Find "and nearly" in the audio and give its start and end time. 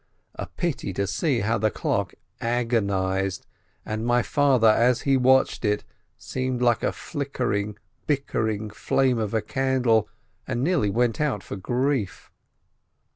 10.47-10.89